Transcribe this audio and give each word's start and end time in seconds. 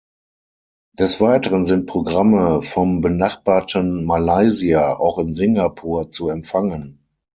Des 0.97 1.21
Weiteren 1.21 1.67
sind 1.67 1.85
Programme 1.85 2.63
vom 2.63 3.01
benachbarten 3.01 4.03
Malaysia 4.03 4.95
auch 4.97 5.19
in 5.19 5.35
Singapur 5.35 6.09
zu 6.09 6.27
empfangen. 6.29 7.05